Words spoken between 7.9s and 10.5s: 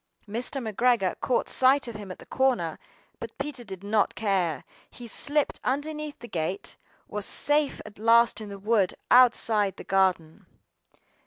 last in the wood outside the garden.